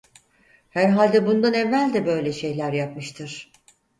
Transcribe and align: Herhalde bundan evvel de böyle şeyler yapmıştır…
Herhalde 0.69 1.25
bundan 1.25 1.53
evvel 1.53 1.93
de 1.93 2.05
böyle 2.05 2.33
şeyler 2.33 2.73
yapmıştır… 2.73 3.51